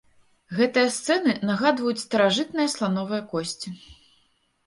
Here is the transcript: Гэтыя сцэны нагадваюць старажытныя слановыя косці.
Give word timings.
Гэтыя 0.59 0.93
сцэны 0.95 1.33
нагадваюць 1.49 2.01
старажытныя 2.07 2.71
слановыя 2.75 3.21
косці. 3.35 3.69